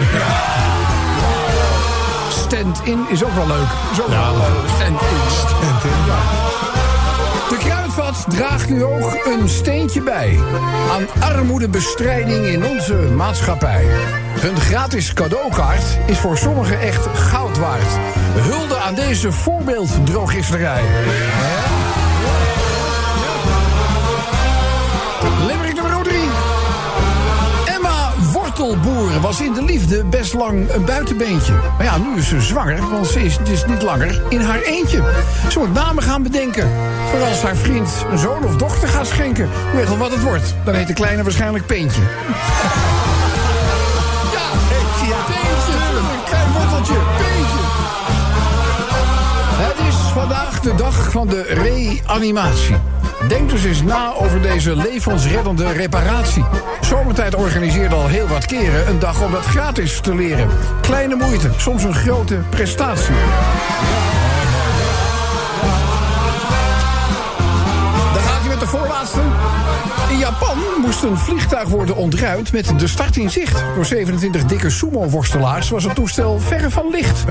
[2.29, 3.69] Stand-in is ook wel leuk.
[4.01, 4.69] Ook wel leuk.
[4.75, 6.46] Stand-in.
[7.49, 10.39] De Kruidvat draagt nu ook een steentje bij
[10.91, 13.85] aan armoedebestrijding in onze maatschappij.
[14.39, 17.99] Hun gratis cadeaukaart is voor sommigen echt goud waard.
[18.33, 20.83] Hulde aan deze voorbeelddrogisterij.
[28.57, 31.53] Emma Wortelboer was in de liefde best lang een buitenbeentje.
[31.53, 35.03] Maar ja, nu is ze zwanger, want ze is dus niet langer in haar eentje.
[35.51, 36.69] Ze moet namen gaan bedenken.
[37.09, 39.49] Voor als haar vriend een zoon of dochter gaat schenken.
[39.75, 40.55] Weet al wat het wordt.
[40.65, 42.01] Dan heet de kleine waarschijnlijk Peentje.
[50.61, 52.75] De dag van de reanimatie.
[53.27, 56.45] Denk dus eens na over deze levensreddende reparatie.
[56.81, 60.49] Zomertijd organiseert al heel wat keren een dag om dat gratis te leren.
[60.81, 63.15] Kleine moeite, soms een grote prestatie.
[70.09, 73.63] In Japan moest een vliegtuig worden ontruimd met de start in zicht.
[73.75, 77.23] Door 27 dikke sumo-worstelaars was het toestel verre van licht.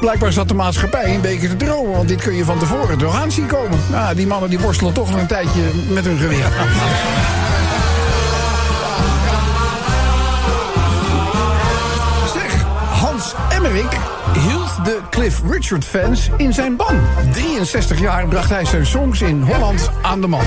[0.00, 3.32] Blijkbaar zat de maatschappij een beetje te dromen, want dit kun je van tevoren doorgaan
[3.32, 3.78] zien komen.
[3.90, 6.48] Nou, die mannen die worstelen toch nog een tijdje met hun geweer.
[12.32, 12.64] Zeg,
[13.00, 17.00] Hans Emmerich hield de Cliff Richard fans in zijn ban.
[17.32, 20.44] 63 jaar bracht hij zijn songs in Holland aan de man.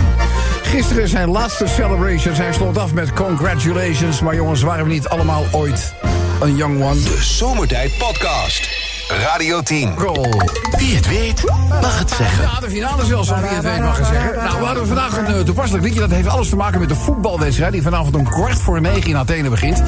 [0.61, 2.37] Gisteren zijn laatste celebrations.
[2.37, 4.21] Hij sloot af met congratulations.
[4.21, 5.93] Maar jongens, waren we niet allemaal ooit
[6.41, 7.01] een young one?
[7.01, 8.86] De Zomertijd Podcast.
[9.07, 9.91] Radio 10.
[9.97, 10.41] Goal.
[10.77, 11.43] Wie het weet,
[11.81, 12.43] mag het zeggen.
[12.53, 14.35] Ja, de finale zelfs al wie het weet mag ik zeggen.
[14.43, 15.99] Nou, we hadden vandaag een eh, toepasselijk liedje.
[15.99, 17.71] Dat heeft alles te maken met de voetbalwedstrijd...
[17.71, 19.81] die vanavond om kwart voor negen in Athene begint.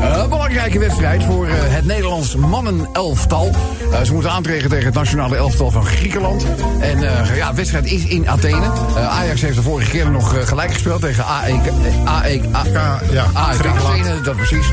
[0.00, 3.50] Eh, Een belangrijke wedstrijd voor eh, het Nederlands mannenelftal.
[4.04, 6.46] Ze moeten aantreden tegen het nationale elftal van Griekenland.
[6.80, 8.66] En eh, ja, de wedstrijd is in Athene.
[8.96, 11.66] Eh, Ajax heeft de vorige keer nog gelijk gespeeld tegen AEK...
[11.66, 14.00] eh, AEK A- ja, AEK Griekenland.
[14.00, 14.66] Athene, dat precies.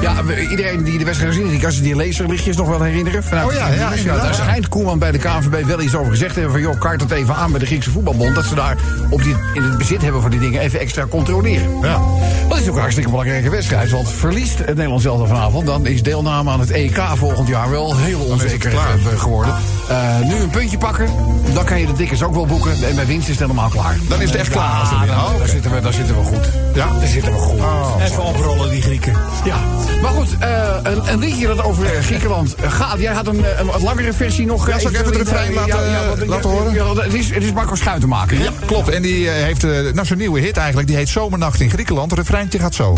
[0.00, 0.14] Ja,
[0.50, 1.60] iedereen die de wedstrijd gezien heeft...
[1.60, 3.24] die kan zich die laserlichtjes nog wel herinneren.
[3.24, 6.40] Vanuit Oh ja, ja, daar schijnt Koeman bij de KNVB wel iets over gezegd te
[6.40, 6.60] hebben...
[6.60, 8.34] van joh, kaart het even aan bij de Griekse voetbalbond...
[8.34, 8.76] dat ze daar
[9.10, 11.78] op die, in het bezit hebben van die dingen even extra controleren.
[11.82, 12.00] Ja.
[12.48, 13.90] Dat is ook een hartstikke belangrijke wedstrijd.
[13.90, 15.66] Want verliest het Nederlands elftal vanavond...
[15.66, 18.96] dan is deelname aan het EK volgend jaar wel heel onzeker klaar.
[19.12, 19.54] eh, geworden.
[19.88, 21.06] Eh, nu een puntje pakken,
[21.54, 22.72] dan kan je de tickets ook wel boeken.
[22.88, 23.96] En bij winst is het helemaal klaar.
[24.08, 25.16] Dan is het echt klaar als Ja, het dan.
[25.16, 26.48] Oh, daar, zitten we, daar zitten we goed.
[26.74, 26.88] Ja?
[26.98, 27.60] Daar zitten we goed.
[28.04, 29.12] Even oprollen, die Grieken.
[29.44, 29.56] Ja,
[30.02, 30.48] maar goed, eh,
[30.82, 32.98] een, een liedje dat over Griekenland gaat.
[33.00, 34.68] Jij had een, eh, een wat langere versie nog.
[34.68, 36.74] Ja, zal ik even de in, refrein eh, laten- laten horen?
[36.74, 38.38] Ja, het, is, het is Marco Schuitenmaker.
[38.42, 38.88] Ja, klopt.
[38.88, 40.86] En die eh, heeft eh, nou, zijn nieuwe hit eigenlijk.
[40.88, 42.10] Die heet Zomernacht in Griekenland.
[42.10, 42.94] Het refreintje gaat zo.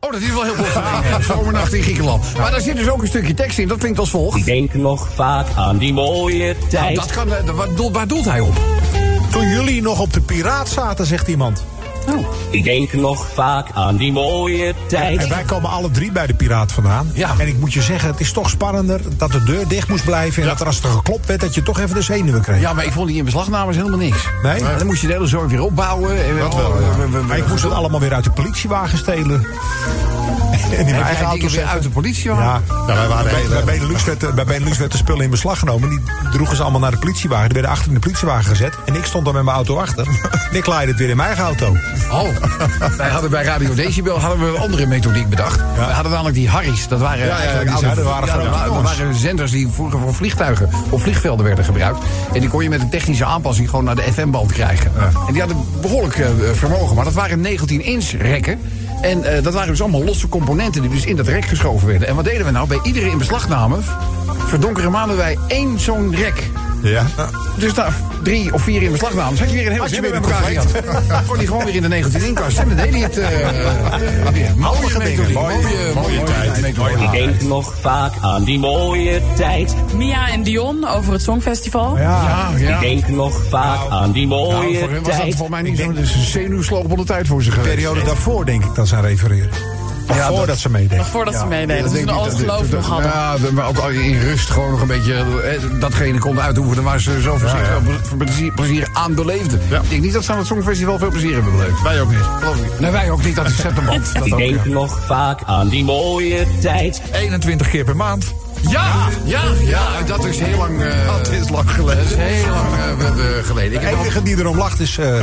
[0.00, 1.24] Oh, dat is wel heel plotseling.
[1.24, 2.24] Zomernacht in Griekenland.
[2.38, 3.68] Maar daar zit dus ook een stukje tekst in.
[3.68, 4.36] Dat klinkt als volgt.
[4.38, 6.96] Ik denk nog vaak aan die mooie Nou, tijd.
[6.96, 8.54] dat kan, eh, waar, doelt, waar doelt hij op?
[9.30, 11.64] Toen jullie nog op de piraat zaten, zegt iemand.
[12.08, 12.26] Oh.
[12.50, 15.20] Ik denk nog vaak aan die mooie tijd.
[15.22, 17.10] En wij komen alle drie bij de Piraat vandaan.
[17.14, 17.34] Ja.
[17.38, 20.42] En ik moet je zeggen, het is toch spannender dat de deur dicht moest blijven.
[20.42, 22.60] En dat er als er geklopt werd, dat je toch even de zenuwen kreeg.
[22.60, 24.26] Ja, maar ik vond die inbeslagnames helemaal niks.
[24.42, 24.62] Nee?
[24.78, 26.24] Dan moest je de hele zorg weer opbouwen.
[26.24, 26.96] En Dat oh, wel, ja.
[26.96, 29.46] we- we- we- Maar ik moest het allemaal weer uit de politiewagen stelen.
[30.64, 32.30] En in mijn eigen auto weer uit de politie?
[32.32, 35.58] Ja, wij waren bij, eh, Benelux werd, de- bij Benelux werd de spullen in beslag
[35.58, 35.88] genomen.
[35.88, 36.00] Die
[36.32, 37.44] droegen ze allemaal naar de politiewagen.
[37.44, 38.74] Die werden achter in de politiewagen gezet.
[38.86, 40.06] En ik stond dan met mijn auto achter.
[40.50, 41.76] En ik laaide het weer in mijn eigen auto.
[42.12, 42.28] Oh,
[42.96, 45.56] wij hadden bij Radio Decibel hadden we een andere methodiek bedacht.
[45.56, 46.88] We hadden namelijk die Harry's.
[46.88, 48.04] Dat waren, ja, eigenlijk die oude- dat
[48.74, 51.98] dat waren zenders die vroeger voor vliegtuigen op vliegvelden werden gebruikt.
[52.32, 54.92] En die kon je met een technische aanpassing gewoon naar de FM-band krijgen.
[55.26, 56.94] En die hadden behoorlijk eh, vermogen.
[56.96, 58.60] Maar dat waren 19-inch rekken.
[59.00, 62.08] En eh, dat waren dus allemaal losse componenten die dus in dat rek geschoven werden.
[62.08, 62.68] En wat deden we nou?
[62.68, 63.78] Bij iedere inbeslagname
[64.46, 66.50] verdonkeren maanden wij één zo'n rek.
[66.82, 67.06] Ja.
[67.58, 67.88] Dus na
[68.22, 70.72] drie of vier in beslagnames had je weer een heel weer bij een elkaar gehad.
[71.08, 72.58] Dan kon hij gewoon weer in de 19 inkast.
[72.58, 73.28] En dan deed hij het eh,
[74.32, 74.52] weer.
[74.56, 75.34] Mooie methodiek.
[75.34, 76.64] Mooie- Mooie, mooie tijd.
[77.00, 79.74] Ik denk nog vaak aan die mooie tijd.
[79.94, 81.96] Mia en Dion over het Songfestival.
[81.98, 82.02] Ja.
[82.02, 82.74] Ja, ja.
[82.74, 85.34] Ik denk nog vaak aan die Nou, mooie voor hem was dat tijd.
[85.36, 87.74] volgens mij niet zo'n dus een zenuwslopende tijd voor ze De geweest.
[87.74, 89.50] periode daarvoor denk ik dat ze aan refereren.
[90.10, 90.96] Nog Ja, voordat dat- ze meededen.
[90.96, 91.68] Nog voordat ze meededen.
[91.76, 92.48] dat Dat ze denk toen ik al het niet.
[92.50, 93.10] geloof nog hadden.
[93.10, 97.00] Ja, maar ook al in rust gewoon nog een beetje eh, datgene konden uitoefenen waar
[97.00, 99.60] ze zo voor veel plezier, plezier aan beleefden.
[99.82, 101.82] Ik denk niet dat ze aan het Songfestival veel plezier hebben beleefd.
[101.82, 102.18] Wij ook niet.
[102.38, 102.80] Geloof ik.
[102.80, 103.36] Nee, wij ook niet.
[103.36, 103.72] Dat is zet
[104.24, 104.70] Ik denk ja.
[104.72, 107.02] nog vaak aan die mooie tijd.
[107.12, 108.24] 21 keer per maand.
[108.68, 110.82] Ja, ja, ja, dat is heel lang.
[110.82, 112.02] eh, Dat is lang geleden.
[112.04, 112.68] Dat is heel lang
[112.98, 113.72] we- we- geleden.
[113.72, 114.98] Ik De enige die erom lacht is...
[114.98, 115.06] eh,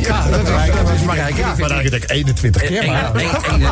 [0.00, 1.40] ja, dat is, dat is Marijke.
[1.82, 3.16] Ik denk 21 keer een-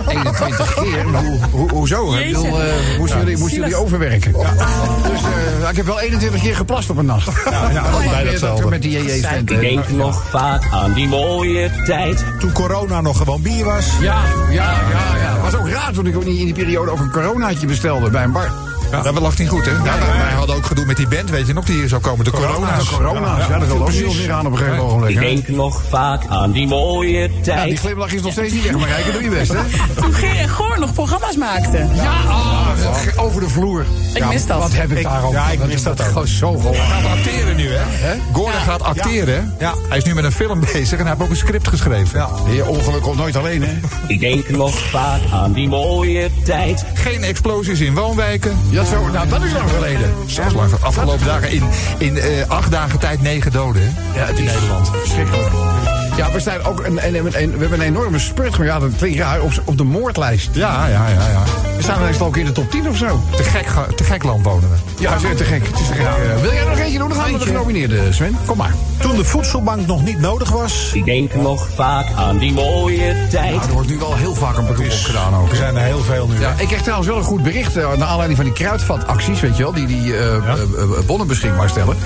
[0.09, 1.09] 21 keer.
[1.09, 2.13] Maar hoe- hoe- Hoezo?
[2.15, 4.33] Ik bedoel, eh, moesten jullie, moesten jullie overwerken?
[4.33, 5.21] Dus
[5.63, 7.31] eh, ik heb wel 21 keer geplast op een nacht.
[7.51, 8.67] Ja, allebei hetzelfde.
[8.69, 9.51] Met die JJ's vent.
[9.51, 12.25] Ik denk nog vaak aan die mooie tijd.
[12.41, 13.87] Toen corona nog gewoon bier was.
[14.01, 15.32] Ja, ja, ja, ja.
[15.53, 18.72] Was ook raar toen ik in die periode ook een coronaatje bestelde bij een bar.
[18.93, 19.03] Ja.
[19.03, 19.71] Dat lag niet goed, hè?
[19.71, 22.25] Ja, wij hadden ook gedoe met die band, weet je nog, die hier zou komen.
[22.25, 22.89] De corona's.
[22.89, 25.11] De corona's, ja, dat niet ons weer aan op een gegeven ogenblik.
[25.11, 27.79] Ik denk nog vaak aan die mooie Ja, die tijd.
[27.79, 29.59] glimlach is nog steeds niet weg, maar Rijken, doe je best, hè?
[30.01, 31.91] Toen Geer en Goor nog programma's maakten.
[31.95, 32.69] Ja, ah,
[33.17, 33.85] over de vloer.
[34.15, 34.59] Ik mis dat.
[34.59, 35.39] Wat heb ik, Ik- daarover?
[35.39, 36.07] ja, ik mis dat ook.
[36.07, 36.77] gewoon zo gehoord.
[36.77, 38.15] Hij gaat acteren nu, hè?
[38.33, 39.65] Gordon gaat acteren, hè?
[39.65, 39.75] Ja.
[39.89, 42.19] Hij is nu met een film bezig en hij heeft ook een script geschreven.
[42.19, 42.29] Ja.
[42.55, 43.73] Je ongeluk komt nooit alleen, hè?
[44.07, 46.85] Ik denk nog vaak aan die mooie tijd.
[46.95, 48.59] Geen explosies in woonwijken.
[48.71, 50.15] Ja, zo, nou, dat is lang geleden.
[50.27, 50.73] Zes lang.
[50.81, 51.69] Afgelopen dagen in,
[51.99, 54.19] in eh, acht dagen tijd negen doden, hè?
[54.21, 54.89] Ja, is Nederland.
[54.89, 55.51] Verschrikkelijk.
[56.17, 58.73] Ja, we, zijn ook een, een, een- een- we hebben een enorme spurt gemaakt.
[58.73, 60.49] Ja, dat klinkt raar, op, op de moordlijst.
[60.53, 61.43] Ja, ja, ja, ja.
[61.77, 63.21] We staan ineens ook in de top 10 of zo.
[63.37, 65.03] Te gek, te gek land wonen we.
[65.03, 65.67] Ja, het is te gek.
[65.67, 66.07] Het is te gek.
[66.07, 67.09] Eh, wil jij nog eentje doen?
[67.09, 68.37] Dan gaan we naar de genomineerde, Sven.
[68.47, 68.75] Kom maar.
[68.99, 70.91] Toen de voedselbank nog niet nodig was.
[70.93, 73.51] Ik denk nog vaak aan die mooie tijd.
[73.55, 75.51] Nou, er wordt nu wel heel vaak een beroep gedaan ook.
[75.51, 76.41] Er zijn er heel veel nu.
[76.41, 79.57] Ja, ik kreeg trouwens wel een goed bericht eh, naar aanleiding van die kruidvatacties, weet
[79.57, 80.37] je wel, die die eh,
[81.07, 81.97] bonnen beschikbaar stellen.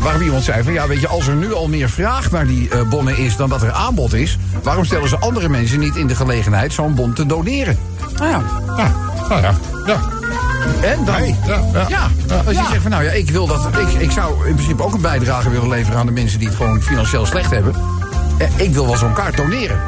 [0.00, 2.68] Waarom iemand zei van ja, weet je, als er nu al meer vraag naar die
[2.68, 2.80] eh,
[3.16, 6.72] is dan dat er aanbod is, waarom stellen ze andere mensen niet in de gelegenheid
[6.72, 7.78] zo'n bon te doneren?
[8.16, 8.42] Nou ja.
[8.76, 8.92] Ja,
[9.28, 9.54] nou ja.
[9.86, 10.00] ja.
[10.82, 11.86] En dan, Ja, ja.
[11.88, 12.08] ja,
[12.46, 14.94] als je zegt van nou ja, ik wil dat, ik, ik zou in principe ook
[14.94, 17.74] een bijdrage willen leveren aan de mensen die het gewoon financieel slecht hebben.
[18.38, 19.80] Eh, ik wil wel zo'n kaart doneren.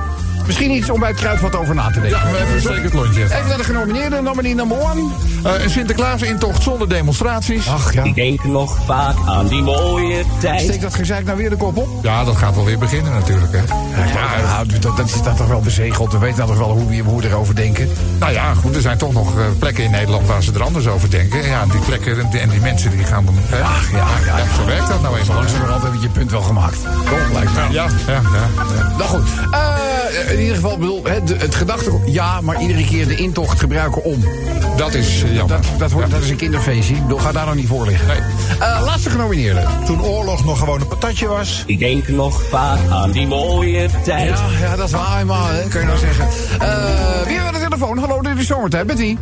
[0.49, 2.21] Misschien iets om bij het kruidvat over na te denken.
[2.29, 3.23] Ja, even een zeker het lontje.
[3.25, 5.03] Even naar de genomineerde, nominee number one.
[5.45, 7.69] Eh, een Sinterklaas-intocht zonder demonstraties.
[7.69, 8.03] Ach ja.
[8.05, 10.61] Ik denk nog vaak aan die mooie tijd.
[10.61, 11.89] Steek dat gezeik nou weer de kop op?
[12.05, 13.59] Ja, dat gaat wel weer beginnen natuurlijk, hè.
[13.59, 16.13] Ja, nou, dat, dat is dat toch wel bezegeld.
[16.13, 17.89] We weten nou toch wel hoe we, hoe we erover denken.
[18.19, 20.87] Nou ja, goed, er zijn toch nog eh, plekken in Nederland waar ze er anders
[20.87, 21.47] over denken.
[21.47, 23.35] Ja, die plekken en die, en die mensen die gaan dan...
[23.39, 23.63] hè?
[23.63, 24.45] Ach, ja, ja, ja.
[24.57, 25.37] Zo werkt dat nou eenmaal.
[25.37, 26.79] Langzamerhand heb je je punt wel gemaakt.
[26.83, 27.61] Toch, lijkt me.
[27.61, 28.21] Ja, ja, ja.
[28.79, 28.97] ja.
[28.97, 31.91] Nou goed, Eh, in ieder geval, bedoel, hè, de- het gedachte...
[32.07, 34.25] Ja, maar iedere keer de intocht gebruiken om.
[34.77, 35.57] Dat is eh, jammer.
[35.57, 36.95] Dat, dat, hoort, dat is een kinderfeestje.
[36.95, 38.07] Ik bedoel, Ga daar nou niet voor liggen.
[38.07, 38.19] Nee.
[38.61, 39.63] Eh, laatste genomineerde.
[39.87, 41.63] Toen oorlog nog gewoon een patatje was.
[41.67, 44.39] Ik denk nog vaak aan die mooie tijd.
[44.39, 46.25] Ja, ja dat is waar, maar, hè, kan je nou zeggen.
[46.61, 47.99] Eh, wie hebben we de telefoon?
[47.99, 48.87] Hallo, dit is zomertijd.
[48.87, 49.19] Met wie?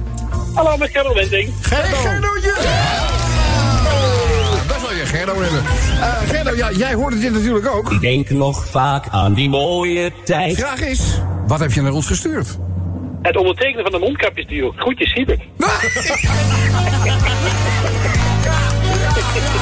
[0.55, 1.53] Hallo, met Wenting.
[1.61, 1.97] Gerdo.
[1.97, 2.53] Gerdootje.
[5.27, 5.65] Gerdo hebben.
[6.01, 7.91] Eh, Gerdo, ja, jij hoorde dit natuurlijk ook.
[7.91, 10.59] Ik denk nog vaak aan die mooie tijd.
[10.59, 12.59] Vraag is, wat heb je naar ons gestuurd?
[13.23, 14.73] Het ondertekenen van de mondkapjesdeal.
[14.77, 15.41] Groetjes, Siebert.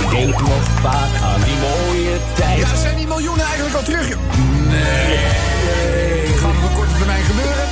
[0.00, 2.58] Ik denk nog vaak aan die mooie tijd.
[2.58, 4.08] Ja, zijn die miljoenen eigenlijk al terug?
[4.68, 5.16] Nee.
[6.36, 7.66] Gaat het op korte termijn gebeuren?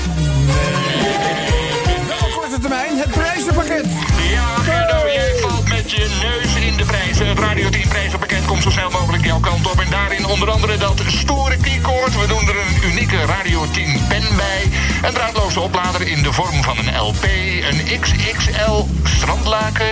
[0.47, 1.97] Nee.
[2.09, 3.87] Wel op korte termijn, het prijzenpakket.
[4.31, 7.12] Ja, Gerdo, jij valt met je neus in de prijzen.
[7.43, 9.81] Radio 10 prijzenpakket komt zo snel mogelijk jouw kant op.
[9.81, 12.21] En daarin onder andere dat stoere keycord.
[12.21, 14.63] We doen er een unieke Radio 10 pen bij.
[15.03, 17.25] Een draadloze oplader in de vorm van een LP.
[17.71, 19.87] Een XXL strandlaken.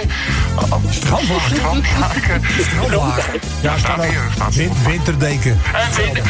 [0.91, 1.57] Strandlaken?
[1.57, 2.43] Strandlaken.
[2.61, 3.41] Strandlaken.
[3.61, 4.23] Ja, staat hier.
[4.35, 5.51] Staat Win- winterdeken.
[5.51, 6.23] een, win-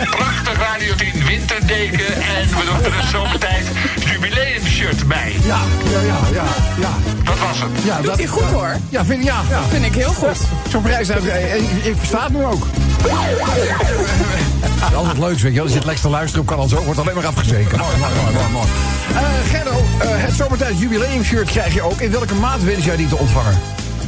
[0.00, 2.14] een prachtig Radio 10 winterdeken.
[2.14, 3.66] En we doen er een zomertijd
[4.04, 5.36] jubileumshirt bij.
[5.44, 5.60] Ja,
[5.90, 6.44] ja, ja, ja.
[6.80, 6.90] ja.
[7.24, 7.70] Dat was het.
[7.84, 8.76] ja Doet hij goed, hoor.
[8.88, 9.62] Ja, vind, ja, ja.
[9.70, 10.39] Vind ik heel goed.
[10.68, 12.66] Zo'n prijs, uit- eh, ik, ik versta het nu ook.
[14.94, 15.64] Altijd leuk, weet je wel.
[15.66, 17.78] Je zit lekker te luisteren op Kan zo, wordt alleen maar afgezeken.
[17.78, 18.66] Mooi, mooi, mooi, mooi, mooi.
[19.14, 22.00] Eh, Gerdo, eh, het zomertijd jubileumshirt krijg je ook.
[22.00, 23.58] In welke maat wens jij die te ontvangen?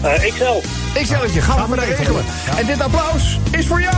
[0.02, 0.64] Eh, ik zelf.
[0.92, 2.24] Ik zeg het je, gaan we regelen.
[2.58, 3.94] En dit applaus is voor jou!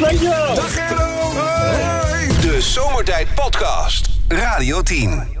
[0.00, 0.54] Dankjewel.
[0.54, 1.04] Dag Gerdo!
[1.04, 2.26] Hoi!
[2.40, 4.08] De Zomertijd Podcast.
[4.28, 5.37] Radio 10.